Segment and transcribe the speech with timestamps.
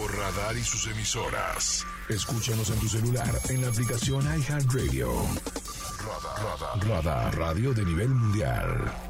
[0.00, 1.86] Grupo Radar y sus emisoras.
[2.08, 5.12] Escúchanos en tu celular en la aplicación iHeartRadio.
[5.98, 9.09] Radar, Radar, Radar, radio de nivel mundial.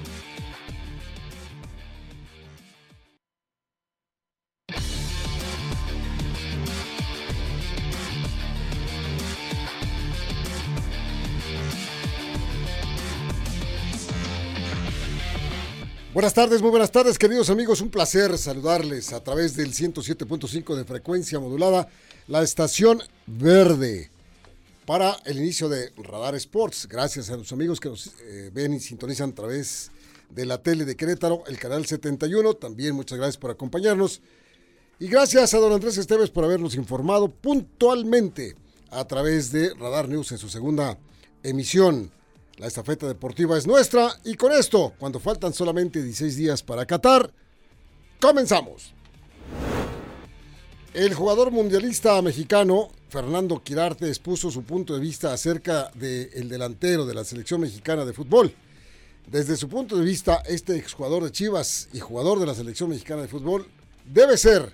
[16.13, 17.79] Buenas tardes, muy buenas tardes, queridos amigos.
[17.79, 21.87] Un placer saludarles a través del 107.5 de frecuencia modulada,
[22.27, 24.11] la estación verde,
[24.85, 26.89] para el inicio de Radar Sports.
[26.89, 29.89] Gracias a los amigos que nos eh, ven y sintonizan a través
[30.29, 32.55] de la tele de Querétaro, el canal 71.
[32.55, 34.21] También muchas gracias por acompañarnos.
[34.99, 38.57] Y gracias a don Andrés Esteves por habernos informado puntualmente
[38.89, 40.97] a través de Radar News en su segunda
[41.41, 42.11] emisión.
[42.57, 47.31] La estafeta deportiva es nuestra y con esto, cuando faltan solamente 16 días para Qatar,
[48.19, 48.93] comenzamos.
[50.93, 57.13] El jugador mundialista mexicano Fernando Quirarte expuso su punto de vista acerca del delantero de
[57.13, 58.53] la selección mexicana de fútbol.
[59.27, 63.21] Desde su punto de vista, este exjugador de Chivas y jugador de la selección mexicana
[63.21, 63.67] de fútbol
[64.05, 64.73] debe ser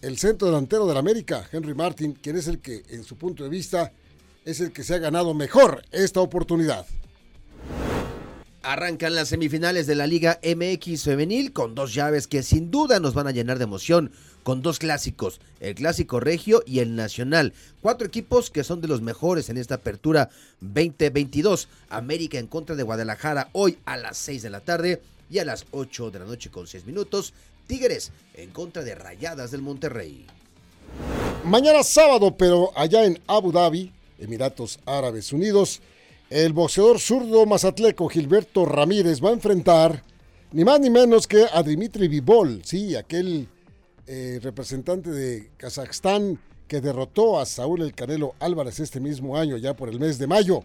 [0.00, 3.42] el centro delantero de la América, Henry Martin, quien es el que, en su punto
[3.42, 3.92] de vista,
[4.48, 6.86] es el que se ha ganado mejor esta oportunidad.
[8.62, 13.12] Arrancan las semifinales de la Liga MX Femenil con dos llaves que sin duda nos
[13.12, 14.10] van a llenar de emoción,
[14.42, 17.52] con dos clásicos, el clásico regio y el nacional.
[17.82, 21.68] Cuatro equipos que son de los mejores en esta apertura 2022.
[21.90, 25.66] América en contra de Guadalajara hoy a las 6 de la tarde y a las
[25.72, 27.34] 8 de la noche con 6 minutos.
[27.66, 30.24] Tigres en contra de Rayadas del Monterrey.
[31.44, 35.80] Mañana sábado, pero allá en Abu Dhabi, Emiratos Árabes Unidos,
[36.30, 40.02] el boxeador zurdo mazatleco Gilberto Ramírez va a enfrentar
[40.52, 43.48] ni más ni menos que a Dimitri Vivol, sí, aquel
[44.06, 49.74] eh, representante de Kazajstán que derrotó a Saúl El Canelo Álvarez este mismo año, ya
[49.74, 50.64] por el mes de mayo.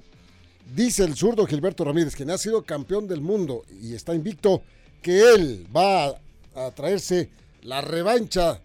[0.76, 4.62] Dice el zurdo Gilberto Ramírez, quien ha sido campeón del mundo y está invicto,
[5.02, 6.16] que él va
[6.56, 7.30] a, traerse
[7.62, 8.62] la revancha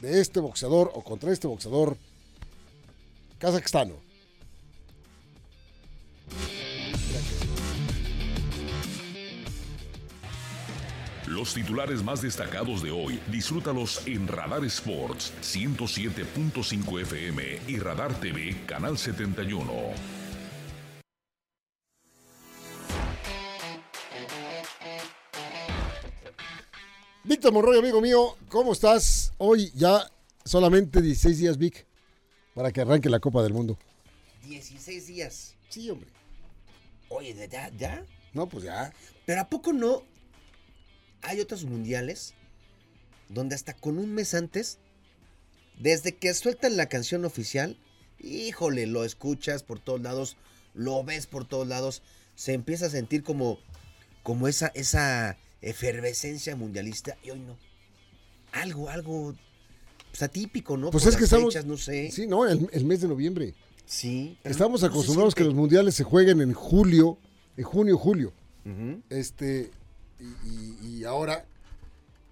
[0.00, 1.96] de este boxeador o contra este boxeador
[3.38, 3.94] kazajstano.
[11.26, 18.56] Los titulares más destacados de hoy, disfrútalos en Radar Sports 107.5 FM y Radar TV
[18.66, 19.72] Canal 71.
[27.22, 29.32] Víctor Monroy, amigo mío, ¿cómo estás?
[29.38, 30.10] Hoy ya
[30.44, 31.86] solamente 16 días, Vic,
[32.54, 33.78] para que arranque la Copa del Mundo.
[34.44, 35.54] 16 días.
[35.68, 36.19] Sí, hombre.
[37.10, 37.70] Oye, ¿ya?
[37.76, 38.06] ¿Ya?
[38.32, 38.92] No, pues ya.
[39.26, 40.02] Pero ¿a poco no
[41.22, 42.34] hay otros mundiales
[43.28, 44.78] donde hasta con un mes antes,
[45.78, 47.76] desde que sueltan la canción oficial,
[48.20, 50.36] híjole, lo escuchas por todos lados,
[50.74, 52.02] lo ves por todos lados,
[52.36, 53.58] se empieza a sentir como,
[54.22, 57.58] como esa, esa efervescencia mundialista y hoy no.
[58.52, 59.34] Algo, algo
[60.10, 60.90] pues, atípico, ¿no?
[60.90, 61.54] Pues Por es que las estamos.
[61.54, 62.10] fechas, no sé.
[62.10, 63.54] Sí, no, el, el mes de noviembre.
[63.90, 64.38] Sí.
[64.44, 67.18] Estamos no acostumbrados que los mundiales se jueguen en julio,
[67.56, 68.32] en junio, julio.
[69.08, 69.68] Este,
[70.20, 71.44] y, y- y ahora,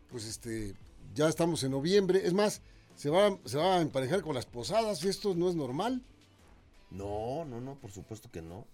[0.08, 0.74] pues este,
[1.16, 2.20] ya estamos en noviembre.
[2.24, 2.60] Es más,
[2.94, 5.04] se va, se va a emparejar con las posadas.
[5.04, 6.00] Esto no es normal.
[6.92, 8.64] No, no, no, por supuesto que no.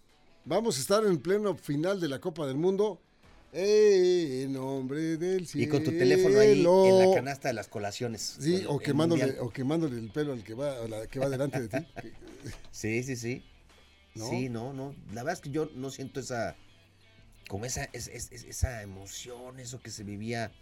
[0.45, 3.01] Vamos a estar en pleno final de la Copa del Mundo.
[3.55, 4.57] ¡Eh, en
[5.55, 8.37] Y con tu teléfono ahí en la canasta de las colaciones.
[8.41, 11.29] Sí, Con o quemándole, o quemándole el pelo al que va, a la que va
[11.29, 11.87] delante de ti.
[12.71, 13.43] Sí, sí, sí.
[14.15, 14.29] ¿No?
[14.29, 14.95] Sí, no, no.
[15.13, 16.57] La verdad es que yo no siento esa.
[17.49, 20.53] Como esa, es- es- es- esa emoción, eso que se vivía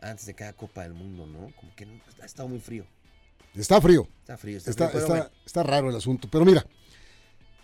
[0.00, 1.52] antes de cada Copa del Mundo, ¿no?
[1.56, 2.84] Como que no- ha estado muy frío.
[3.54, 4.08] Está frío.
[4.20, 5.42] Está frío, está, Está, frío, pero está, bueno.
[5.46, 6.28] está raro el asunto.
[6.30, 6.66] Pero mira,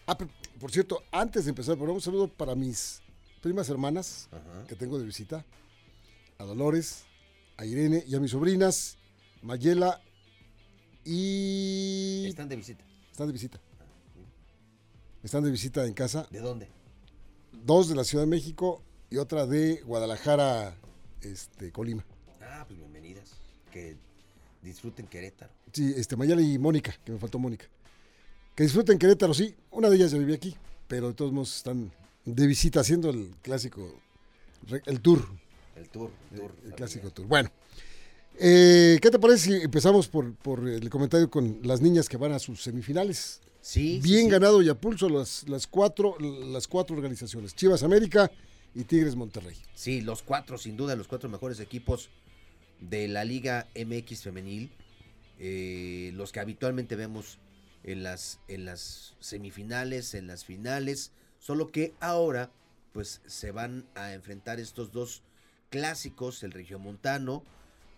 [0.06, 0.16] ah,
[0.60, 3.02] por cierto, antes de empezar programa, un saludo para mis
[3.42, 4.66] primas hermanas Ajá.
[4.66, 5.44] que tengo de visita.
[6.38, 7.04] A Dolores,
[7.56, 8.98] a Irene y a mis sobrinas,
[9.42, 10.00] Mayela
[11.04, 12.26] y...
[12.26, 12.84] Están de visita.
[13.10, 13.60] Están de visita.
[15.22, 16.26] Están de visita en casa.
[16.30, 16.68] ¿De dónde?
[17.52, 20.76] Dos de la Ciudad de México y otra de Guadalajara,
[21.20, 22.04] este, Colima.
[22.42, 23.30] Ah, pues bienvenidas.
[23.70, 23.96] Que
[24.62, 25.52] disfruten Querétaro.
[25.72, 27.66] Sí, este, Mayela y Mónica, que me faltó Mónica.
[28.54, 29.54] Que disfruten Querétaro, sí.
[29.70, 30.56] Una de ellas ya vivía aquí,
[30.88, 31.92] pero de todos modos están
[32.24, 34.00] de visita haciendo el clásico,
[34.86, 35.28] el tour,
[35.76, 36.10] El tour.
[36.32, 37.26] El, tour el clásico tour.
[37.26, 37.50] Bueno,
[38.38, 42.32] eh, ¿qué te parece si empezamos por, por el comentario con las niñas que van
[42.32, 43.40] a sus semifinales?
[43.60, 43.96] Sí.
[43.96, 44.30] sí, Bien sí.
[44.30, 48.30] ganado y a pulso las, las, cuatro, las cuatro organizaciones, Chivas América
[48.74, 49.56] y Tigres Monterrey.
[49.74, 52.10] Sí, los cuatro, sin duda, los cuatro mejores equipos
[52.80, 54.70] de la Liga MX femenil.
[55.38, 57.38] eh, los que habitualmente vemos
[57.82, 61.12] en las, en las semifinales, en las finales.
[61.38, 62.50] Solo que ahora,
[62.92, 65.22] pues, se van a enfrentar estos dos
[65.78, 67.42] clásicos, el regiomontano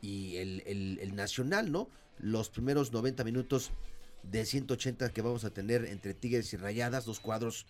[0.01, 1.89] y el, el- el nacional, ¿no?
[2.19, 3.71] Los primeros 90 minutos
[4.23, 7.67] de 180 que vamos a tener entre Tigres y Rayadas, dos cuadros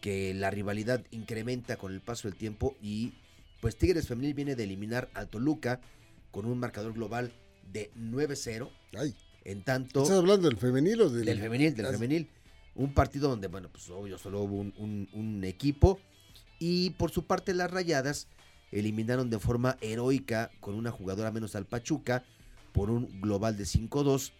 [0.00, 3.12] que la rivalidad incrementa con el paso del tiempo y
[3.60, 5.80] pues Tigres Femenil viene de eliminar al Toluca
[6.32, 7.30] con un marcador global
[7.72, 8.68] de 9-0.
[8.98, 9.14] Ay,
[9.44, 12.28] En tanto, ¿estás hablando del femenil o del, del femenil, del Ah, femenil.
[12.74, 16.00] Un partido donde, bueno, pues obvio, solo hubo un, un- un equipo.
[16.58, 18.26] Y por su parte, las rayadas
[18.72, 22.24] eliminaron de forma heroica con una jugadora menos al Pachuca
[22.72, 24.32] por un global de 5-2.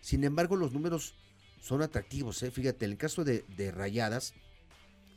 [0.00, 1.14] Sin embargo, los números
[1.60, 2.42] son atractivos.
[2.42, 2.50] ¿eh?
[2.50, 3.44] Fíjate, en el caso de,
[3.74, 4.34] rayadas,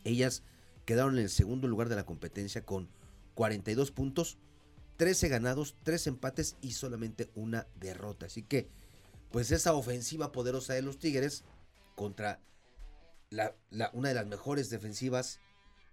[0.03, 0.43] ellas
[0.85, 2.89] quedaron en el segundo lugar de la competencia con
[3.33, 4.37] 42 puntos,
[4.97, 8.27] 13 ganados, 3 empates y solamente una derrota.
[8.27, 8.69] Así que,
[9.31, 11.43] pues esa ofensiva poderosa de los Tigres
[11.95, 12.39] contra
[13.29, 13.55] la-
[13.93, 15.39] una de las mejores defensivas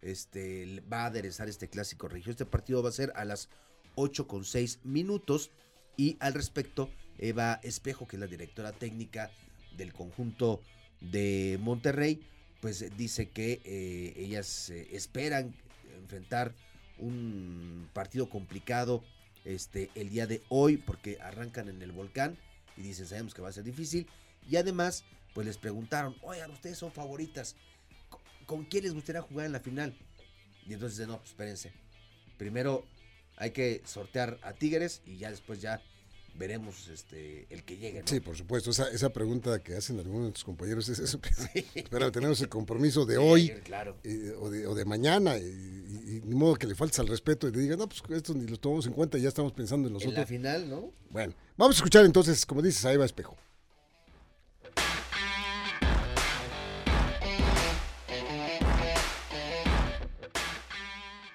[0.02, 2.30] este, va a aderezar este clásico regio.
[2.30, 3.48] Este partido va a ser a las
[3.94, 5.50] 8 con 6 minutos.
[5.96, 9.30] Y al respecto Eva Espejo, que es la directora técnica
[9.76, 10.60] del conjunto
[11.00, 12.20] de Monterrey,
[12.60, 15.54] pues dice que eh, ellas eh, esperan
[16.00, 16.54] enfrentar
[16.98, 19.02] un partido complicado
[19.44, 22.38] este, el día de hoy porque arrancan en el volcán
[22.76, 24.06] y dicen sabemos que va a ser difícil.
[24.48, 27.56] Y además pues les preguntaron oigan ustedes son favoritas
[28.52, 29.96] ¿con- ¿con quién les gustaría jugar en la final?
[30.66, 31.72] y entonces dicen no pues espérense
[32.38, 32.84] primero
[33.36, 35.82] hay que sortear a Tigres y ya después ya
[36.34, 38.06] veremos este el que llegue ¿no?
[38.06, 38.70] Sí, por supuesto.
[38.70, 41.20] Esa, esa pregunta que hacen algunos de tus compañeros es eso.
[41.90, 45.36] Pero tenemos el compromiso de hoy claro eh, o, de, o de mañana.
[45.36, 48.02] Y, y- y ni modo que le faltes al respeto y te digan, no, pues
[48.10, 50.28] esto ni lo tomamos en cuenta, ya estamos pensando en en la nosotros.
[50.28, 53.36] final no Bueno, vamos a escuchar entonces, como dices, a Eva Espejo.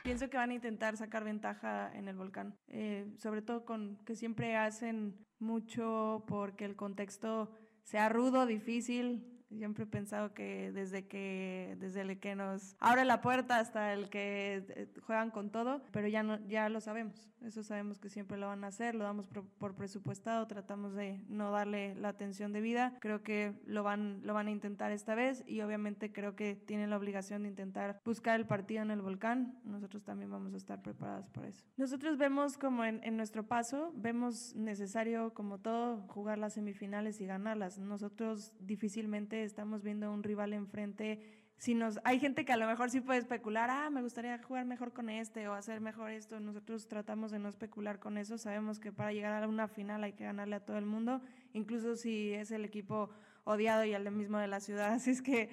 [0.07, 4.15] Pienso que van a intentar sacar ventaja en el volcán, eh, sobre todo con que
[4.15, 7.51] siempre hacen mucho porque el contexto
[7.83, 9.36] sea rudo, difícil.
[9.49, 14.09] Siempre he pensado que desde que desde el que nos abre la puerta hasta el
[14.09, 17.29] que eh, juegan con todo, pero ya no ya lo sabemos.
[17.41, 21.21] Eso sabemos que siempre lo van a hacer, lo damos por, por presupuestado, tratamos de
[21.29, 22.97] no darle la atención debida.
[22.99, 26.89] Creo que lo van lo van a intentar esta vez y obviamente creo que tienen
[26.89, 29.59] la obligación de intentar buscar el partido en el volcán.
[29.63, 31.63] Nosotros también vamos a estar preparados para eso.
[31.77, 37.25] Nosotros vemos como en, en nuestro paso, vemos necesario como todo jugar las semifinales y
[37.25, 37.77] ganarlas.
[37.77, 42.91] Nosotros difícilmente estamos viendo un rival enfrente si nos hay gente que a lo mejor
[42.91, 46.39] sí puede especular, ah, me gustaría jugar mejor con este o hacer mejor esto.
[46.39, 48.37] Nosotros tratamos de no especular con eso.
[48.37, 51.19] Sabemos que para llegar a una final hay que ganarle a todo el mundo,
[51.53, 53.09] incluso si es el equipo
[53.44, 54.94] odiado y el mismo de la ciudad.
[54.94, 55.49] Así es que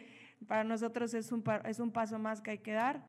[0.46, 3.06] para nosotros es un, es un paso más que hay que dar.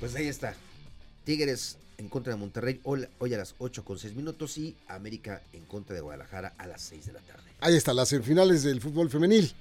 [0.00, 0.54] Pues ahí está.
[1.24, 5.64] Tigres en contra de Monterrey hoy a las 8 con 6 minutos y América en
[5.64, 7.52] contra de Guadalajara a las 6 de la tarde.
[7.60, 9.52] Ahí está, las semifinales del fútbol femenil.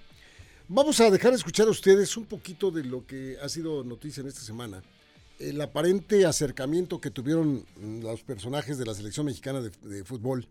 [0.67, 4.21] Vamos a dejar de escuchar a ustedes un poquito de lo que ha sido noticia
[4.21, 4.81] en esta semana.
[5.37, 7.63] El aparente acercamiento que tuvieron
[8.01, 10.47] los personajes de la selección mexicana de, fútbol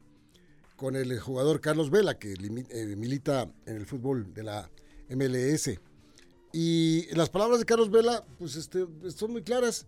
[0.77, 4.71] con el jugador Carlos Vela, que eh, milita en el fútbol de la
[5.09, 5.71] MLS.
[6.53, 9.87] Y las palabras de Carlos Vela, pues este, son muy claras.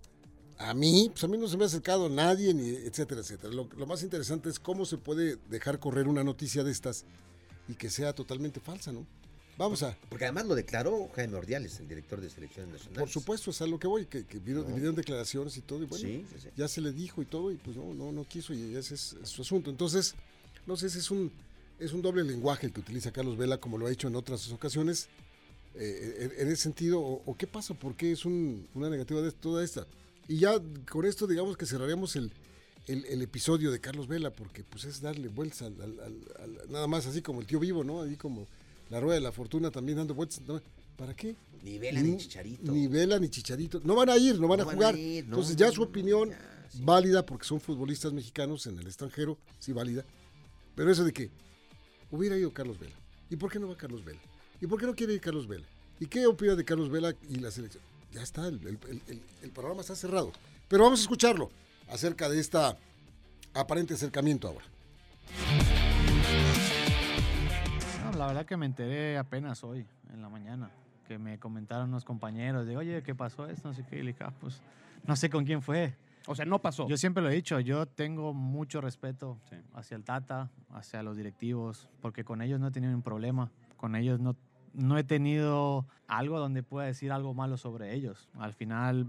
[0.59, 3.53] A mí, pues a mí no se me ha acercado nadie, ni etcétera, etcétera.
[3.53, 7.05] Lo, lo más interesante es cómo se puede dejar correr una noticia de estas
[7.69, 9.07] y que sea totalmente falsa, ¿no?
[9.59, 9.97] Vamos a.
[10.09, 12.99] Porque además lo declaró Jaime Ordiales, el director de selecciones nacionales.
[12.99, 14.77] Por supuesto, es a lo que voy, que, que vieron, No.
[14.77, 16.49] dieron declaraciones y todo, y bueno, Sí, sí, sí.
[16.57, 19.15] ya se le dijo y todo, y pues no, no, no quiso, y ese es,
[19.23, 19.69] es su asunto.
[19.71, 20.15] Entonces,
[20.67, 21.31] no sé, ese es un,
[21.79, 24.51] es un doble lenguaje el que utiliza Carlos Vela, como lo ha hecho en otras
[24.53, 25.09] ocasiones,
[25.75, 29.21] eh, en, en ese sentido, o, o qué pasa, por qué es un- una negativa
[29.21, 29.87] de toda esta.
[30.29, 30.61] Y ya
[30.91, 32.33] con esto, digamos que cerraríamos el,
[32.87, 36.71] el, el episodio de Carlos Vela, porque pues es darle vueltas al, al- al- al-
[36.73, 38.03] nada más así como el tío vivo, ¿no?
[38.03, 38.47] Ahí como
[38.91, 40.41] la rueda de la fortuna también dando vueltas.
[40.47, 40.61] ¿no?
[40.97, 41.35] ¿Para qué?
[41.63, 42.71] Ni Vela ni Chicharito.
[42.73, 43.81] Ni Vela ni Chicharito.
[43.85, 44.95] No van a ir, no van No a van jugar.
[44.95, 46.79] a ir, no, Entonces ya su opinión ya, sí.
[46.83, 50.05] válida porque son futbolistas mexicanos en el extranjero, sí válida.
[50.75, 51.31] Pero eso de que
[52.11, 52.95] hubiera ido Carlos Vela.
[53.31, 54.21] ¿Y por qué no va Carlos Vela?
[54.61, 55.67] ¿Y por qué no quiere ir Carlos Vela?
[56.01, 57.83] ¿Y qué opina de Carlos Vela y la selección?
[58.13, 58.79] Ya está, el, el,
[59.09, 60.33] el- el programa está cerrado.
[60.69, 61.51] Pero vamos a escucharlo
[61.91, 62.77] acerca de esta
[63.55, 64.65] aparente acercamiento ahora.
[68.05, 70.71] No, la verdad que me enteré apenas hoy, en la mañana,
[71.07, 73.69] que me comentaron unos compañeros de, oye, ¿qué pasó esto?
[73.69, 73.97] No sé qué.
[73.97, 74.61] Y le dije, "Ah, pues,
[75.07, 75.95] no sé con quién fue.
[76.27, 76.87] O sea, no pasó.
[76.89, 79.57] Yo siempre lo he dicho, yo tengo mucho respeto Sí.
[79.75, 83.51] hacia el Tata, hacia los directivos, porque con ellos no he tenido un problema.
[83.77, 84.37] Con ellos no,
[84.75, 88.29] no he tenido algo donde pueda decir algo malo sobre ellos.
[88.39, 89.07] Al final,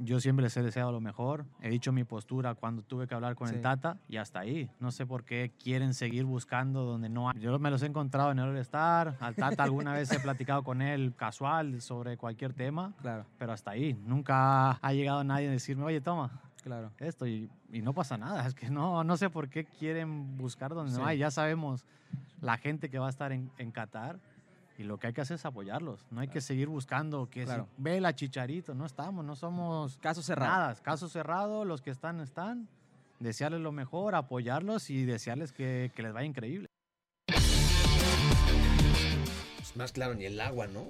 [0.00, 1.44] yo siempre les he deseado lo mejor.
[1.60, 3.56] He dicho mi postura cuando tuve que hablar con Sí.
[3.56, 4.70] el Tata y hasta ahí.
[4.80, 7.40] No sé por qué quieren seguir buscando donde no hay.
[7.40, 9.16] Yo me los he encontrado en el All-Star.
[9.20, 13.72] Al Tata alguna vez he platicado con él casual sobre cualquier tema, Claro, pero hasta
[13.72, 13.94] ahí.
[14.04, 16.30] Nunca ha llegado nadie a decirme, oye, toma,
[16.62, 16.92] claro.
[16.98, 18.46] esto y, y no pasa nada.
[18.46, 20.98] Es que no, no sé por qué quieren buscar donde Sí.
[20.98, 21.18] no hay.
[21.18, 21.84] Ya sabemos
[22.40, 24.20] la gente que va a estar en, en Qatar
[24.78, 26.06] y lo que hay que hacer es apoyarlos.
[26.10, 27.66] No hay que seguir buscando que Claro.
[27.76, 28.74] si ve la chicharito.
[28.74, 30.52] No estamos, no somos Caso cerrado.
[30.52, 30.74] nada.
[30.76, 32.68] Caso cerrado, los que están, están.
[33.18, 36.68] Desearles lo mejor, apoyarlos y desearles que, que les vaya increíble.
[39.56, 40.84] Pues más claro ni el agua, ¿no?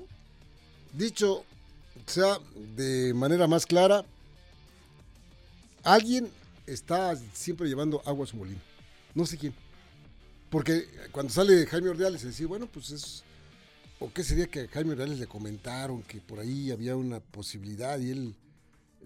[0.92, 1.44] Dicho
[2.06, 2.38] sea
[2.76, 4.04] de manera más clara,
[5.82, 6.30] alguien
[6.66, 8.60] está siempre llevando agua a su molino.
[9.14, 9.54] No sé quién.
[10.50, 13.24] Porque cuando sale Jaime Ordiales, se decía, bueno, pues es.
[14.00, 17.98] ¿O qué sería que a Jaime Ordiales le comentaron que por ahí había una posibilidad
[17.98, 18.34] y él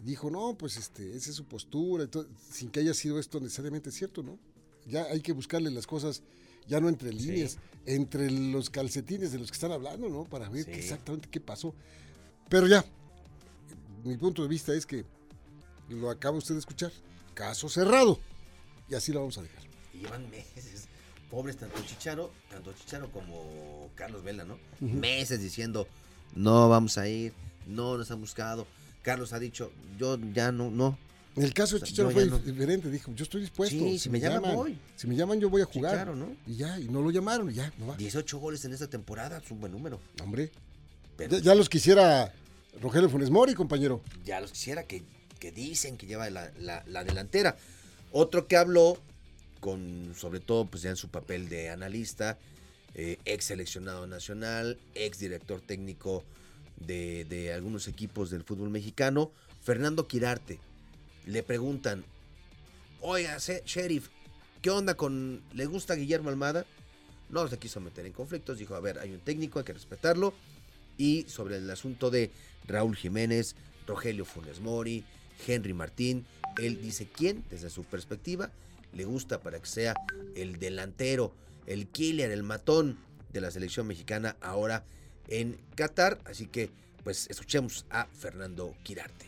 [0.05, 3.91] dijo, no, pues este, esa es su postura, entonces, sin que haya sido esto necesariamente
[3.91, 4.39] cierto, ¿no?
[4.87, 6.23] Ya hay que buscarle las cosas,
[6.69, 7.57] ya no entre líneas,
[7.87, 10.25] entre los calcetines de los que están hablando, ¿no?
[10.25, 10.73] Para ver Sí.
[10.73, 11.75] exactamente qué pasó.
[12.49, 12.85] Pero ya,
[14.05, 15.05] mi punto de vista es que
[15.89, 16.93] lo acaba usted de escuchar.
[17.35, 18.19] Caso cerrado.
[18.91, 19.63] Y así lo vamos a dejar.
[19.95, 20.87] Llevan meses.
[21.33, 24.59] Pobres tanto Chicharo, tanto Chicharo como Carlos Vela, ¿no?
[24.81, 25.89] Meses diciendo,
[26.35, 27.33] no vamos a ir,
[27.67, 28.67] no nos han buscado.
[29.01, 30.99] Carlos ha dicho, yo ya no, no.
[31.35, 32.91] El caso de O sea, Chicharo fue no- diferente.
[32.91, 33.75] Dijo, yo estoy dispuesto.
[33.79, 34.79] Sí, si me llaman, voy.
[34.95, 35.95] Si me llaman, yo voy a jugar.
[35.95, 36.37] claro, ¿no?
[36.47, 37.97] Y ya, y no lo llamaron, y ya, no va.
[37.97, 39.99] 18 goles en esta temporada, es un buen número.
[40.23, 40.51] Hombre,
[41.17, 42.31] Pero ya, ya los quisiera
[42.83, 44.03] Rogelio Funes Mori, compañero.
[44.27, 45.03] ya los quisiera que,
[45.39, 47.57] que dicen que lleva la, la- la delantera.
[48.13, 48.99] Otro que habló,
[49.63, 52.37] con sobre todo pues ya en su papel de analista,
[52.95, 56.25] eh, ex seleccionado nacional, ex director técnico
[56.85, 59.31] de, de algunos equipos del fútbol mexicano,
[59.63, 60.59] Fernando Quirarte.
[61.27, 62.05] Le preguntan,
[63.01, 64.09] oiga, sheriff,
[64.63, 65.41] ¿qué onda con...
[65.55, 66.67] ¿Le gusta Guillermo Almada?
[67.31, 70.35] No se quiso meter en conflictos, dijo, a ver, hay un técnico, hay que respetarlo.
[70.99, 72.33] Y sobre el asunto de
[72.67, 73.55] Raúl Jiménez,
[73.87, 75.05] Rogelio Funes Mori,
[75.47, 76.27] Henry Martín,
[76.61, 78.51] él dice quién, desde su perspectiva,
[78.93, 79.95] le gusta para que sea
[80.35, 81.35] el delantero,
[81.67, 82.99] el killer, el matón
[83.33, 84.85] de la selección mexicana ahora
[85.29, 86.21] en Qatar.
[86.25, 86.71] Así que,
[87.05, 89.27] pues, escuchemos a Fernando Quirarte.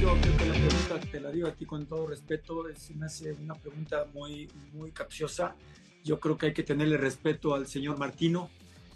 [0.00, 3.06] Yo creo que la pregunta, te la digo a ti con todo respeto, es, me
[3.06, 5.54] hace una pregunta muy, muy capciosa.
[6.02, 8.50] Yo creo que hay que tenerle respeto al señor Martino.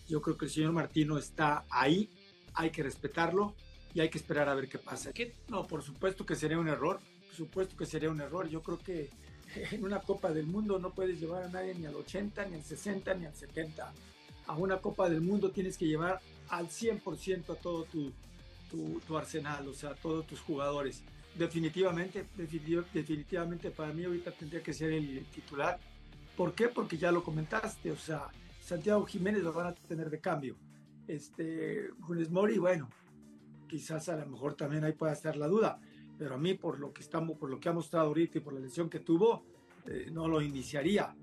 [0.09, 2.09] Yo creo que el señor Martino está ahí,
[2.55, 3.55] hay que respetarlo
[3.93, 5.13] y hay que esperar a ver qué pasa.
[5.13, 5.35] ¿Qué?
[5.49, 7.01] No, por supuesto que sería un error,
[7.35, 8.49] supuesto que sería un error.
[8.49, 9.11] Yo creo que
[9.73, 12.63] en una Copa del Mundo no puedes llevar a nadie ni al 80, ni al
[12.63, 13.93] 60, ni al 70.
[14.47, 18.13] A una Copa del Mundo tienes que llevar al 100% a todo tu,
[19.07, 21.03] tu, arsenal, o sea, todos tus jugadores.
[21.39, 25.79] Definitivamente, definitiv- definitivamente para mí ahorita tendría que ser el titular.
[26.37, 26.69] ¿Por qué?
[26.69, 28.29] Porque ya lo comentaste, o sea,
[28.61, 30.57] Santiago Jiménez lo van a tener de cambio.
[31.07, 32.89] Este, Funes Mori, bueno,
[33.69, 35.79] quizás a lo mejor también ahí pueda estar la duda,
[36.19, 38.53] pero a mí por lo que estamos, por lo que ha mostrado ahorita y por
[38.55, 39.45] la lesión que tuvo,
[39.87, 41.15] eh, no lo iniciaría.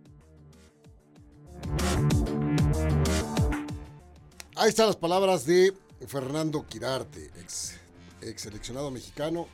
[4.55, 5.73] Ahí están las palabras de
[6.07, 7.79] Fernando Quirarte, ex,
[8.21, 9.47] ex seleccionado mexicano,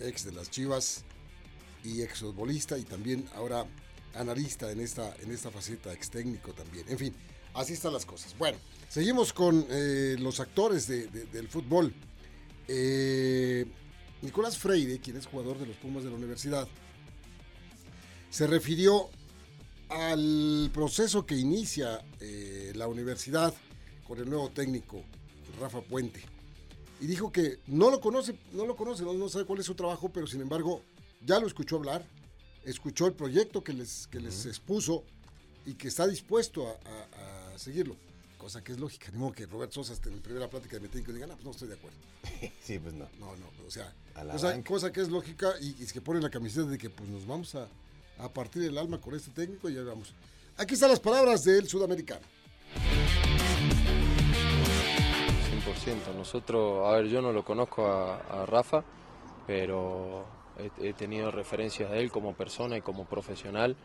[0.00, 1.04] ex de las Chivas
[1.84, 3.66] y ex futbolista y también ahora
[4.14, 6.86] analista en esta, en esta faceta, ex técnico también.
[6.88, 7.14] En fin,
[7.54, 8.34] Así están las cosas.
[8.38, 8.56] Bueno,
[8.88, 11.92] seguimos con eh, los actores de- de- del fútbol.
[12.66, 13.66] Eh,
[14.32, 16.66] Nicolás Freire, quien es jugador de los Pumas de la universidad,
[18.30, 19.10] se refirió
[19.90, 23.52] al proceso que inicia eh, la universidad
[24.08, 25.04] con el nuevo técnico,
[25.60, 26.22] Rafa Puente.
[26.98, 29.74] Y dijo que no lo conoce, no lo conoce, no, no sabe cuál es su
[29.74, 30.80] trabajo, pero sin embargo
[31.26, 32.02] ya lo escuchó hablar,
[32.64, 35.04] escuchó el proyecto que les, que les expuso
[35.66, 37.96] y que está dispuesto a, a- a seguirlo.
[38.42, 40.80] Cosa que es lógica, ni modo que Roberto Sosa hasta en la primera plática de
[40.80, 41.96] mi técnico diga, no, pues no estoy de acuerdo.
[42.60, 43.08] Sí, pues no.
[43.20, 46.28] No, no, o sea, A la cosa, que es lógica y, y que pone la
[46.28, 47.68] camiseta de que pues nos vamos a,
[48.18, 50.12] a partir el alma con este técnico y ya vamos.
[50.56, 52.26] Aquí están las palabras del sudamericano.
[55.64, 56.12] 100%.
[56.16, 58.82] Nosotros, a ver, yo no lo conozco a, a Rafa,
[59.46, 60.26] pero
[60.58, 63.76] he, he tenido referencias de él como persona y como profesional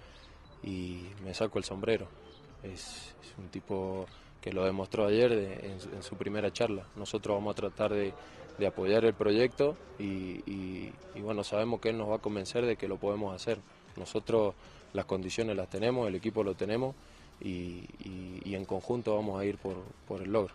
[0.63, 2.07] y me saco el sombrero.
[2.63, 4.07] Es, es un tipo
[4.41, 5.31] que lo demostró ayer
[5.63, 6.83] en, su- primera charla.
[6.95, 8.13] Nosotros vamos a tratar de,
[8.65, 10.91] apoyar el proyecto y,
[11.21, 13.59] bueno, sabemos que él nos va a convencer de que lo podemos hacer.
[13.97, 14.53] Nosotros
[14.93, 16.95] las condiciones las tenemos, el equipo lo tenemos
[17.41, 17.83] y,
[18.45, 20.53] en conjunto vamos a ir por el logro.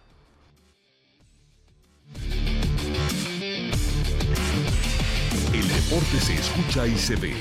[5.53, 7.35] El deporte se escucha y se ve.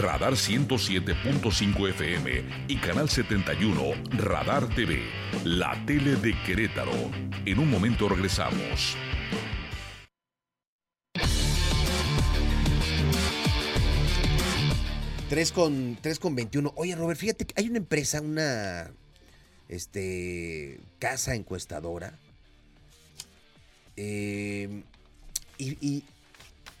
[0.00, 5.02] Radar 107.5 FM y Canal 71 Radar TV,
[5.44, 6.92] la tele de Querétaro.
[7.44, 8.96] En un momento regresamos.
[15.28, 16.72] Tres con, tres con 21.
[16.76, 18.90] Oye, Robert, fíjate que hay una empresa, una
[19.68, 22.18] este, casa encuestadora.
[23.96, 24.82] eh,
[25.58, 26.04] y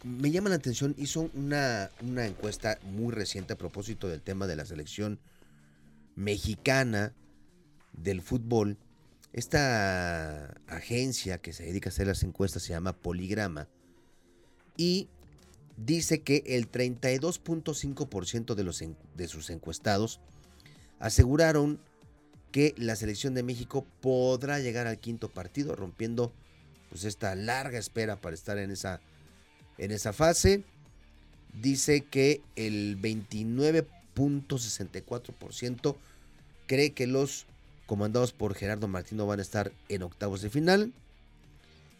[0.04, 4.56] me llama la atención, hizo una, una encuesta muy reciente a propósito del tema de
[4.56, 5.18] la selección
[6.16, 7.12] mexicana
[7.92, 8.78] del fútbol.
[9.32, 13.68] Esta agencia que se dedica a hacer las encuestas se llama Poligrama.
[14.76, 15.08] Y
[15.76, 20.20] dice que el 32.5% de, de sus encuestados
[20.98, 21.80] aseguraron
[22.52, 26.32] que la selección de México podrá llegar al quinto partido, rompiendo
[26.88, 29.00] pues esta larga espera para estar en esa,
[29.80, 30.62] en esa fase.
[31.60, 35.96] Dice que el 29.64%
[36.66, 37.46] cree que los
[37.86, 40.92] comandados por Gerardo Martino van a estar en octavos de final.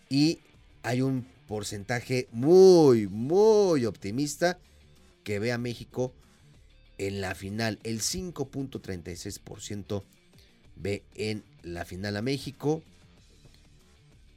[0.08, 0.38] Y
[0.84, 4.60] hay un porcentaje muy, muy optimista
[5.24, 6.12] que ve a México
[6.98, 7.80] en la final.
[7.82, 10.04] El 5.36%
[10.76, 12.84] ve en la final a México.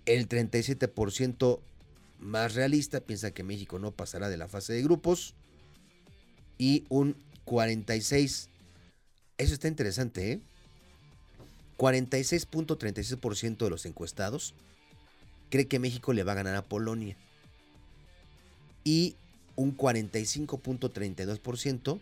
[0.05, 1.59] El 37%
[2.23, 5.35] más realista piensa que México no pasará de la fase de grupos.
[6.57, 8.47] Y un 46%,
[9.37, 10.41] eso está interesante, ¿eh?
[11.77, 14.53] 46.36% de los encuestados
[15.53, 17.15] cree que México le va a ganar a Polonia.
[18.83, 19.15] Y
[19.55, 21.99] un 45.32%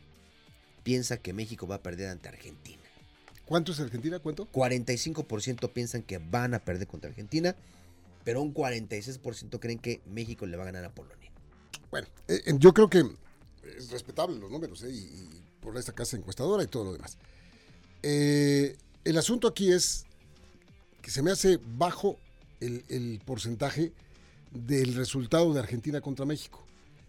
[0.83, 2.81] piensa que México va a perder ante Argentina.
[3.43, 4.19] ¿Cuánto es Argentina?
[4.19, 4.49] ¿Cuánto?
[4.53, 7.57] 45% piensan que van a perder contra Argentina,
[8.23, 11.31] pero un 46% creen que México le va a ganar a Polonia.
[11.89, 13.03] Bueno, eh, eh, yo creo que
[13.77, 14.91] es respetable los números, ¿eh?
[14.91, 17.17] y, y por esta casa encuestadora y todo lo demás.
[18.03, 20.05] Eh, el asunto aquí es
[21.01, 22.17] que se me hace bajo
[22.59, 23.91] el, el porcentaje
[24.51, 26.65] del resultado de Argentina contra México.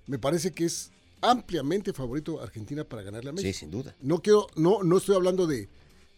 [0.06, 3.52] Me parece que es ampliamente favorito Argentina para ganarle a México.
[3.52, 3.94] Sí, sin duda.
[4.00, 5.68] No quiero, no, no estoy hablando de,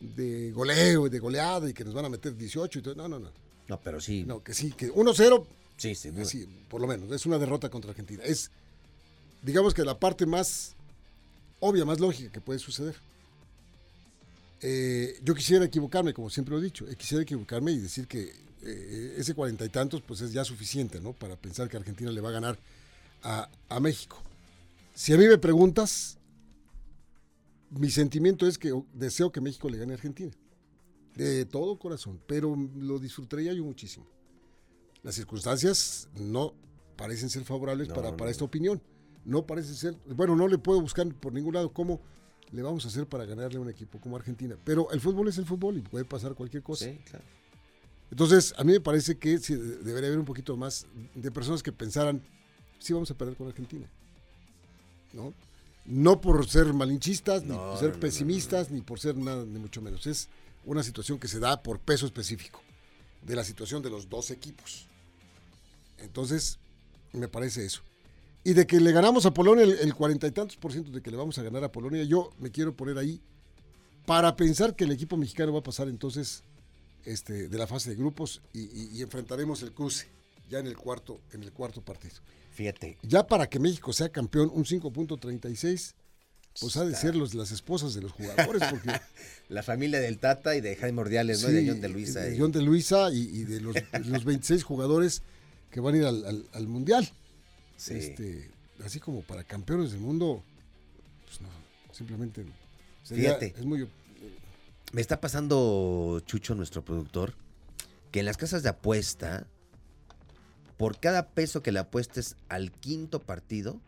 [0.01, 2.95] de goleo y de goleada y que nos van a meter 18 y todo.
[2.95, 3.31] No, no, no.
[3.69, 4.25] No, pero sí.
[4.25, 5.47] No, que sí, que 1-0
[5.77, 6.23] Sí, duda.
[6.23, 8.23] Así, por lo menos, es una derrota contra Argentina.
[8.25, 8.51] Es,
[9.43, 10.75] digamos que la parte más
[11.61, 12.95] obvia, más lógica que puede suceder.
[14.61, 18.33] Eh, yo quisiera equivocarme, como siempre lo he dicho, eh, quisiera equivocarme y decir que
[18.63, 21.13] eh, ese cuarenta y tantos pues es ya suficiente, ¿no?
[21.13, 22.59] Para pensar que Argentina le va a ganar
[23.23, 24.23] a, a México.
[24.95, 26.17] Si a mí me preguntas,
[27.71, 30.33] mi sentimiento es que deseo que México le gane a Argentina.
[31.17, 34.07] De todo corazón, pero lo disfrutaría yo muchísimo.
[35.03, 36.55] Las circunstancias no
[36.97, 38.33] parecen ser favorables No, para, no, para no.
[38.33, 38.81] esta opinión.
[39.25, 42.01] No parece ser, bueno, no le puedo buscar por ningún lado cómo
[42.53, 44.57] le vamos a hacer para ganarle a un equipo como Argentina.
[44.65, 46.85] Pero el fútbol es el fútbol y puede pasar cualquier cosa.
[46.87, 47.25] Sí, claro.
[48.11, 51.63] Entonces, a mí me parece que sí, de- debería haber un poquito más de personas
[51.63, 52.23] que pensaran,
[52.79, 53.89] sí vamos a perder con Argentina.
[55.13, 55.33] ¿No?
[55.87, 59.59] No por ser malinchistas, ni No, por no, ser pesimistas, ni por ser nada, ni
[59.59, 60.07] mucho menos.
[60.07, 60.29] Es
[60.65, 62.61] una situación que se da por peso específico
[63.23, 64.87] de la situación de los dos equipos.
[65.99, 66.59] Entonces,
[67.13, 67.83] me parece eso.
[68.43, 71.11] Y de que le ganamos a Polonia el, cuarenta y tantos por ciento de que
[71.11, 73.21] le vamos a ganar a Polonia, yo me quiero poner ahí
[74.05, 76.43] para pensar que el equipo mexicano va a pasar entonces
[77.07, 80.09] este, de la fase de grupos y, y- y enfrentaremos el cruce
[80.51, 82.17] ya en el cuarto, en el cuarto partido.
[82.53, 82.99] Fíjate.
[83.03, 85.95] Ya para que México sea campeón, un 5.36,
[86.61, 88.91] pues ha de ser los, las esposas de los jugadores, porque
[89.49, 91.51] La familia del Tata y de Jaime Ordiales, ¿no?
[91.51, 92.21] Y de John de Luisa.
[92.21, 95.23] de John de Luisa y, y de los, los 26 jugadores
[95.71, 97.09] que van a ir al, al- al Mundial.
[97.77, 97.95] Sí.
[97.95, 98.51] Este,
[98.85, 100.43] así como para campeones del mundo,
[101.27, 101.49] pues no,
[101.93, 102.45] simplemente
[103.03, 103.55] sería, Fíjate.
[103.59, 103.87] es muy...
[104.93, 107.35] Me está pasando Chucho, nuestro productor,
[108.13, 109.45] que en las casas de apuesta,
[110.77, 113.81] por cada peso que le apuestes al quinto partido,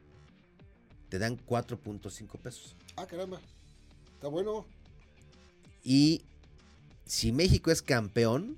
[1.08, 2.74] te dan 4.5 pesos.
[2.96, 3.40] Ah, caramba,
[4.14, 4.66] está bueno.
[5.84, 6.22] Y
[7.06, 8.56] si México es campeón,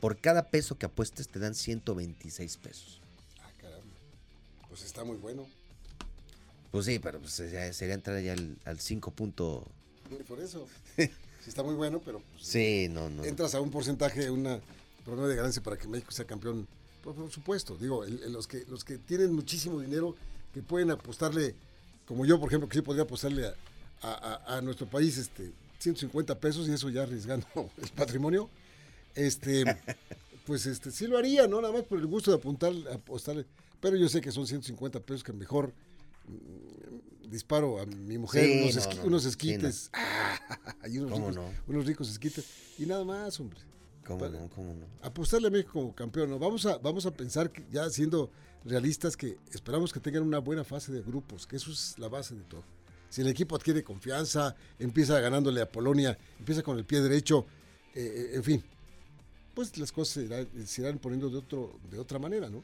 [0.00, 3.00] por cada peso que apuestes te dan 126 pesos.
[3.42, 3.94] Ah, caramba,
[4.68, 5.46] pues está muy bueno.
[6.70, 9.66] Pues sí, pero pues sería, sería entrar ya al, al 5 punto...
[10.28, 11.08] Por eso, sí
[11.48, 13.24] está muy bueno, pero pues, Sí, no, no.
[13.24, 14.60] entras a un porcentaje, una
[15.04, 16.66] programa de ganancia para que México sea campeón.
[17.02, 20.16] Por, por supuesto, digo, el- el- los, que, los que tienen muchísimo dinero,
[20.52, 21.54] que pueden apostarle,
[22.06, 23.54] como yo, por ejemplo, que sí podría apostarle a,
[24.02, 27.46] a- a- a nuestro país este, 150 pesos y eso ya arriesgando
[27.82, 28.48] el patrimonio,
[29.14, 29.64] este,
[30.46, 31.60] pues este, sí lo haría, ¿no?
[31.60, 33.46] Nada más por el gusto de apuntar, apostarle.
[33.80, 35.72] Pero yo sé que son 150 pesos que mejor
[36.28, 39.30] mm, disparo a mi mujer Sí, unos, no, esqui- no, unos sí, no.
[39.30, 39.90] esquites.
[40.90, 41.50] y unos ¿Cómo ricos, no?
[41.68, 42.44] unos ricos esquites.
[42.78, 43.60] Y nada más, hombre.
[44.06, 44.48] ¿Cómo Para- no?
[44.50, 44.86] ¿Cómo no?
[45.02, 46.30] Apostarle a México como campeón.
[46.30, 46.38] ¿no?
[46.38, 48.30] Vamos, a, vamos a pensar, que ya siendo
[48.64, 52.34] realistas, que esperamos que tengan una buena fase de grupos, que eso es la base
[52.34, 52.62] de todo.
[53.08, 57.46] Si el equipo adquiere confianza, empieza ganándole a Polonia, empieza con el pie derecho,
[57.94, 58.64] eh, eh, en fin,
[59.54, 62.62] pues las cosas se irán, se irán poniendo de, otro, de otra manera, ¿no?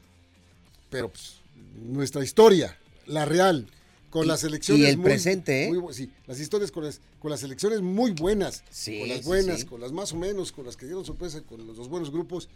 [0.89, 1.41] Pero pues,
[1.75, 3.67] nuestra historia, la real,
[4.09, 4.85] con Y- las elecciones.
[4.87, 5.73] y el muy- presente, ¿eh?
[5.73, 9.59] muy sí, las historias con las, con las elecciones muy buenas, Sí, con las buenas,
[9.61, 9.65] sí.
[9.65, 12.47] con las más o menos, con las que dieron sorpresa, con los dos buenos grupos,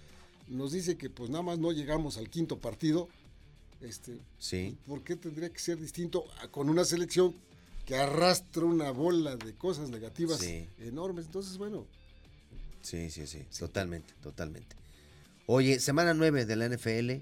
[0.47, 3.10] nos dice que pues nada más no llegamos al quinto partido.
[3.82, 4.78] Este, Sí.
[4.86, 7.34] ¿Por qué tendría que ser distinto a- con una selección
[7.86, 10.67] que arrastra una bola de cosas negativas Sí.
[10.80, 11.26] enormes?
[11.26, 11.86] Entonces, bueno,
[12.84, 14.76] Sí, sí, sí, totalmente, totalmente.
[15.46, 17.22] Oye, semana 9 de la NFL.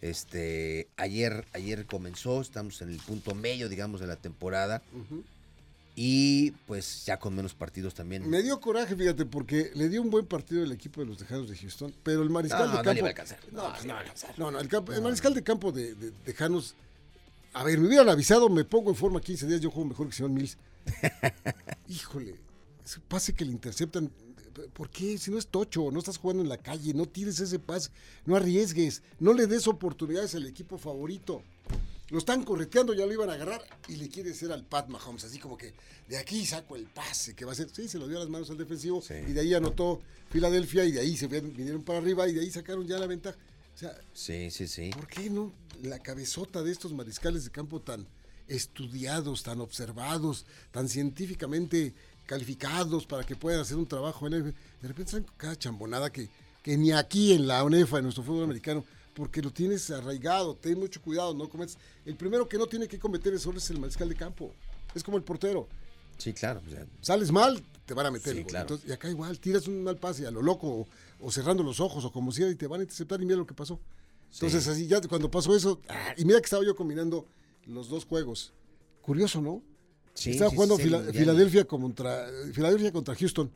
[0.00, 4.82] Este, ayer, ayer comenzó, estamos en el punto medio, digamos, de la temporada.
[4.92, 5.24] ujú.
[6.00, 8.30] Y pues ya con menos partidos también.
[8.30, 11.48] me dio coraje, fíjate, porque le dio un buen partido el equipo de los Tejanos
[11.50, 12.92] de Houston, pero el mariscal No, de no campo.
[12.92, 13.38] le iba a alcanzar.
[13.50, 14.38] No, No, no le no, iba a alcanzar.
[14.38, 16.76] no, no, el, campo- el mariscal de campo de, de Tejanos.
[17.52, 20.14] A ver, me hubieran avisado, me pongo en forma 15 días, yo juego mejor que
[20.14, 20.56] Simón Mills.
[21.88, 22.36] Híjole,
[22.84, 24.10] ese pase que le interceptan.
[24.74, 25.18] ¿Por qué?
[25.18, 27.90] Si no es tocho, no estás jugando en la calle, no tires ese pase,
[28.26, 31.42] no arriesgues, no le des oportunidades al equipo favorito.
[32.10, 35.24] Lo están correteando, ya lo iban a agarrar y le quiere hacer al Pat Mahomes,
[35.24, 35.74] así como que
[36.08, 37.68] de aquí saco el pase que va a ser.
[37.70, 39.14] Sí, se lo dio a las manos al defensivo Sí.
[39.26, 42.50] y de ahí anotó Filadelfia y de ahí se vinieron para arriba y de ahí
[42.50, 43.36] sacaron ya la ventaja.
[43.74, 44.90] O sea, Sí, sí, sí.
[44.90, 48.06] ¿por qué no la cabezota de estos mariscales de campo tan
[48.48, 51.94] estudiados, tan observados, tan científicamente
[52.26, 54.44] calificados para que puedan hacer un trabajo en el...
[54.82, 56.28] De repente con cada chambonada que,
[56.62, 58.84] que ni aquí en la UNEFA, en nuestro fútbol americano,
[59.18, 61.76] porque lo tienes arraigado, ten mucho cuidado, no cometes...
[62.06, 64.52] El primero que no tiene que cometer errores es el mariscal de campo.
[64.94, 65.66] Es como el portero.
[66.16, 66.62] Sí, claro.
[67.00, 68.36] Sales mal, te van a meter.
[68.36, 68.62] Sí, claro.
[68.66, 70.86] Entonces, y acá igual, tiras un mal pase a lo loco o,
[71.20, 73.46] o cerrando los ojos o como sea y te van a interceptar y mira lo
[73.46, 73.80] que pasó.
[74.32, 74.70] Entonces, Sí.
[74.70, 77.26] así ya cuando pasó eso, ah, y mira que estaba yo combinando
[77.66, 78.52] los dos juegos.
[79.02, 79.62] Curioso, ¿no?
[80.14, 83.50] Sí, Estaba jugando Fila- Filadelfia contra Filadelfia contra Houston.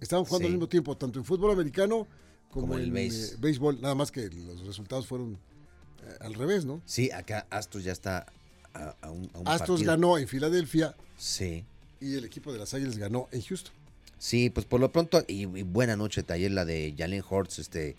[0.00, 2.06] Estaban jugando al mismo tiempo, tanto en fútbol americano
[2.50, 3.80] como, Como el eh, béisbol.
[3.80, 5.38] Nada más que los resultados fueron
[6.04, 6.80] eh, al revés, ¿no?
[6.86, 8.26] Sí, acá Astros ya está
[8.74, 9.92] a, a un, a un Astros partido.
[9.92, 11.64] ganó en Filadelfia Sí.
[12.00, 13.72] y el equipo de las Águilas ganó en Houston.
[14.18, 17.94] Sí, pues por lo pronto, y, y buena noche taller la de Jalen Hurts, este,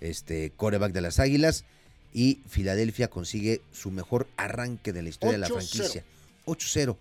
[0.00, 1.64] este coreback de las Águilas.
[2.12, 5.50] Y Filadelfia consigue su mejor arranque de la historia de la 8-0.
[5.50, 6.04] franquicia.
[6.46, 6.96] 8-0.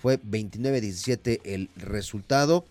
[0.00, 2.64] Fue 29-17 el resultado.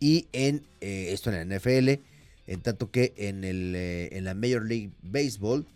[0.00, 2.00] Y en eh, esto en la NFL,
[2.46, 5.66] en tanto que en, el, eh, en la Major League Baseball,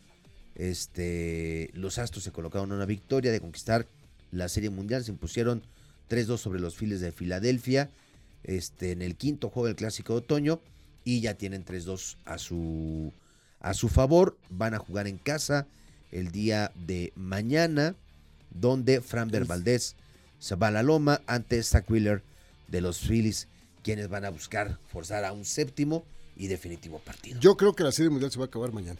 [0.54, 3.86] este, los Astros se colocaron una victoria de conquistar
[4.32, 5.04] la Serie Mundial.
[5.04, 5.62] Se impusieron
[6.10, 7.90] 3-2 sobre los Phillies de Filadelfia
[8.44, 10.60] este, en el quinto juego del Clásico de Otoño
[11.04, 13.12] y ya tienen 3-2 a su,
[13.60, 14.36] a su favor.
[14.50, 15.66] Van a jugar en casa
[16.12, 17.94] el día de mañana,
[18.50, 19.96] donde Framber Valdés
[20.38, 22.22] se va a la loma ante Zach Wheeler
[22.68, 23.48] de los Phillies,
[23.82, 26.04] quienes van a buscar forzar a un séptimo
[26.38, 27.38] y definitivo partido.
[27.40, 28.98] Yo creo que la Serie Mundial se va a acabar mañana.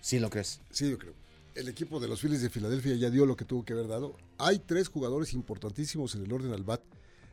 [0.00, 0.60] ¿Sí lo crees?
[0.70, 1.14] Sí, yo creo.
[1.54, 4.16] El equipo de los Phillies de Filadelfia ya dio lo que tuvo que haber dado.
[4.38, 6.82] Hay tres jugadores importantísimos en el orden al bat.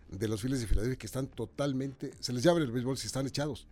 [0.09, 3.07] de los Phillies de Filadelfia que están totalmente, se les llama en el béisbol si
[3.07, 3.67] están echados.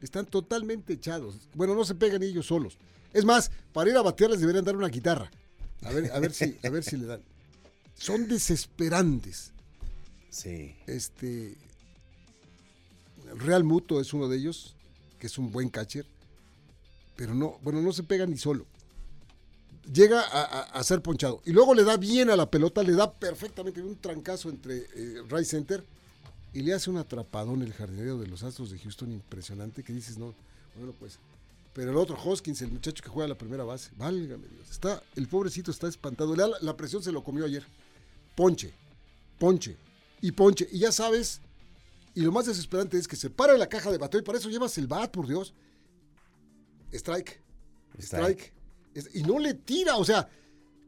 [0.00, 1.48] Están totalmente echados.
[1.54, 2.78] Bueno, no se pegan ellos solos.
[3.12, 5.30] Es más, para ir a batearles deberían dar una guitarra.
[5.82, 7.22] A ver, a ver si, a ver si le dan.
[7.94, 9.52] Son desesperantes.
[10.30, 10.74] Sí.
[10.86, 11.56] Este.
[13.36, 14.74] Real Muto es uno de ellos,
[15.18, 16.06] que es un buen catcher.
[17.16, 18.66] Pero no, bueno, no se pega ni solo.
[19.92, 21.42] Llega a, a- a ser ponchado.
[21.44, 25.44] Y luego le da bien a la pelota, le da perfectamente un trancazo entre eh,
[25.44, 25.84] center.
[26.54, 30.18] Y le hace un atrapadón el jardinero de los Astros de Houston impresionante que dices,
[30.18, 30.34] no,
[30.76, 31.18] bueno, pues.
[31.72, 34.70] Pero el otro Hoskins, el muchacho que juega la primera base, válgame Dios.
[34.70, 36.36] Está, el pobrecito está espantado.
[36.36, 37.64] La presión se lo comió ayer.
[38.36, 38.72] Ponche,
[39.38, 39.76] ponche
[40.20, 40.68] y ponche.
[40.70, 41.40] Y ya sabes,
[42.14, 44.50] y lo más desesperante es que se para la caja de bateo y para eso
[44.50, 45.54] llevas el bat, por Dios.
[46.92, 47.40] Strike.
[47.98, 48.52] Strike.
[49.14, 50.28] Y no le tira, o sea,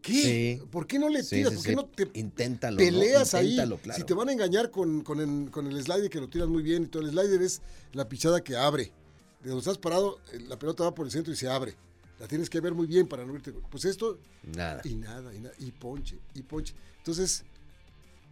[0.02, 0.58] ¿qué?
[0.60, 0.66] Sí.
[0.70, 1.50] ¿Por qué no le tiras?
[1.52, 1.76] sí, ¿Por qué sí.
[1.76, 2.76] no te Inténtalo.
[2.76, 2.78] ¿no?
[2.78, 3.52] peleas ahí?
[3.52, 3.98] Inténtalo, claro.
[3.98, 6.62] Si te van a engañar con, con el, con el slider que lo tiras muy
[6.62, 8.92] bien y todo, el slider es la pichada que abre.
[9.42, 11.74] De donde estás parado, eh, la pelota va por el centro y se abre.
[12.18, 13.52] La tienes que ver muy bien para no irte.
[13.52, 14.80] Pues esto, Nada.
[14.84, 16.74] y nada, y nada, y ponche, y ponche.
[16.98, 17.44] Entonces,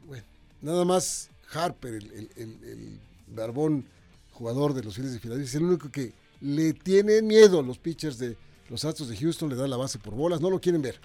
[0.07, 0.24] bueno,
[0.61, 3.85] nada más Harper, el, el- el- el barbón
[4.33, 7.78] jugador de los Phillies de Filadelfia, es el único que le tienen miedo a los
[7.78, 8.37] pitchers de
[8.68, 10.98] los Astros de Houston, le da la base por bolas, no lo quieren ver,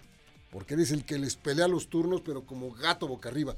[0.52, 3.56] porque él es el que les pelea los turnos, pero como gato boca arriba.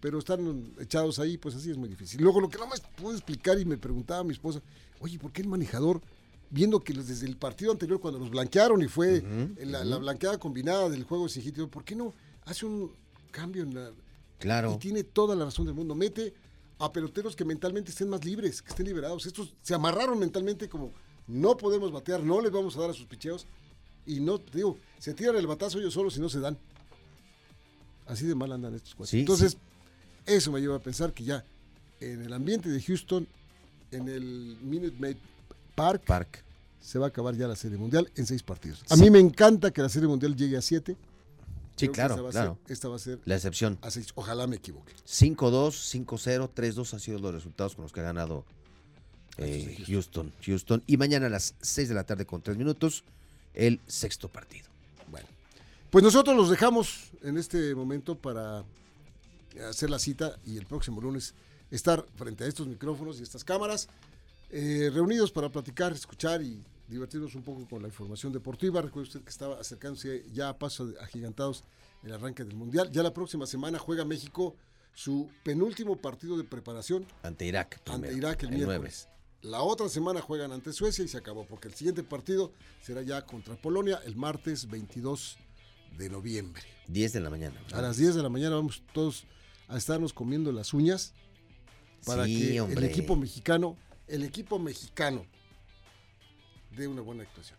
[0.00, 2.20] Pero están echados ahí, pues así es muy difícil.
[2.20, 4.60] Luego, lo que no más puedo explicar, y me preguntaba mi esposa,
[5.00, 6.02] oye, ¿por qué el manejador,
[6.50, 9.22] viendo que desde el partido anterior, cuando los blanquearon y fue
[9.64, 12.12] la, la blanqueada combinada del juego hit, ¿por qué no
[12.44, 12.92] hace un
[13.30, 13.90] cambio en la,
[14.38, 14.74] Claro.
[14.74, 15.94] y tiene toda la razón del mundo.
[15.94, 16.34] Mete
[16.78, 19.24] a peloteros que mentalmente estén más libres, que estén liberados.
[19.26, 20.92] Estos se amarraron mentalmente como
[21.26, 23.46] no podemos batear, no les vamos a dar a sus picheos.
[24.06, 26.58] Y no, te digo, se tiran el batazo ellos solos y no se dan.
[28.06, 29.10] Así de mal andan estos cuatro.
[29.10, 29.56] Sí, Entonces,
[30.26, 31.42] eso me lleva a pensar que ya
[32.00, 33.26] en el ambiente de Houston,
[33.90, 35.16] en el Minute Maid
[35.74, 36.44] Park, Park.
[36.80, 38.82] se va a acabar ya la Serie Mundial en seis partidos.
[38.90, 39.02] A Sí.
[39.02, 40.96] mí me encanta que la Serie Mundial llegue a siete.
[41.76, 42.58] Sí, Creo claro, esta va a claro.
[42.66, 43.78] ser- esta va a ser La excepción.
[44.14, 44.92] Ojalá me equivoque.
[45.06, 45.72] 5-2,
[46.06, 48.44] 5-0, 3-2 han sido los resultados con los que ha ganado
[49.38, 50.32] eh, Houston.
[50.46, 50.82] Houston.
[50.86, 53.02] Y mañana a las 6 de la tarde con 3 minutos,
[53.54, 54.66] el sexto partido.
[55.10, 55.26] Bueno,
[55.90, 58.62] pues nosotros los dejamos en este momento para
[59.68, 61.34] hacer la cita y el próximo lunes
[61.72, 63.88] estar frente a estos micrófonos y estas cámaras,
[64.50, 68.82] eh, reunidos para platicar, escuchar y divertirnos un poco con la información deportiva.
[68.82, 71.64] Recuerde usted que estaba acercándose ya a paso de- agigantados
[72.02, 72.90] el arranque del Mundial.
[72.92, 74.56] Ya la próxima semana juega México
[74.94, 77.80] su penúltimo partido de preparación Ante Irak.
[77.86, 78.66] ante primero, Irak el, nueve.
[78.66, 79.08] miércoles.
[79.42, 83.26] La otra semana juegan ante Suecia y se acabó, porque el siguiente partido será ya
[83.26, 85.36] contra Polonia el martes 22
[85.98, 86.62] de noviembre.
[86.88, 87.60] 10 de la mañana.
[87.72, 89.24] A las 10 de la mañana vamos todos
[89.68, 91.12] a estarnos comiendo las uñas
[92.06, 92.86] para Sí, que el hombre.
[92.86, 95.26] equipo mexicano, el equipo mexicano
[96.76, 97.58] dé una buena actuación.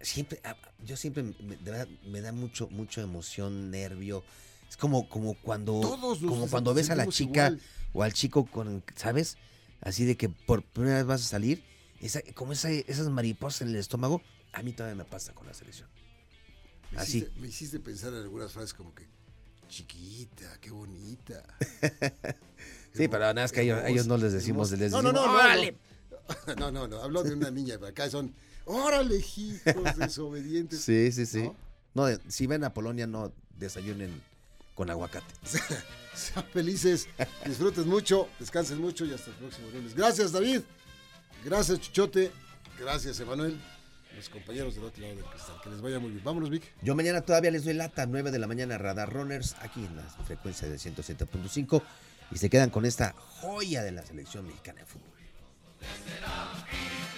[0.00, 4.22] Siempre, ah, yo siempre, me, de verdad, me da mucho, mucha emoción, nervio.
[4.68, 7.60] Es como, como cuando, Todos como cuando ves a la chica igual.
[7.94, 9.38] o al chico con, ¿sabes?
[9.80, 11.64] Así de que por primera vez vas a salir,
[12.00, 15.54] esa, como esa- esas mariposas en el estómago, a mí todavía me pasa con la
[15.54, 15.88] selección.
[16.92, 17.18] Me Así.
[17.18, 19.06] hiciste, me hiciste pensar en algunas frases como que,
[19.68, 21.42] chiquita, qué bonita.
[22.94, 25.26] Sí, pero nada más que a ellos, no les decimos, les No, decimos, no, no,
[25.26, 25.76] no, ¡órale!
[26.58, 30.80] No, no, no, hablo de una niña, pero acá son, órale, hijos desobedientes.
[30.80, 31.50] Sí, sí, sí.
[31.94, 32.06] ¿No?
[32.28, 34.22] Si ven a Polonia, no desayunen
[34.74, 35.34] con aguacate.
[36.14, 37.08] Sean felices,
[37.44, 39.94] disfruten mucho, descansen mucho y hasta el próximo lunes.
[39.94, 40.62] Gracias, David.
[41.44, 42.30] Gracias, Chuchote.
[42.78, 43.58] Gracias, Emanuel.
[44.16, 45.56] Los compañeros del otro lado del cristal.
[45.62, 46.24] Que les vaya muy bien.
[46.24, 46.64] Vámonos, Vic.
[46.82, 50.02] Yo mañana todavía les doy lata, 9 de la mañana, Radar Runners, aquí en la
[50.02, 51.82] frecuencia de 107.5.
[52.32, 55.17] Y se quedan con esta joya de la selección mexicana de fútbol.
[55.80, 57.17] Listen up, easy.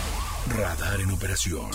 [0.47, 1.69] Radar en operación.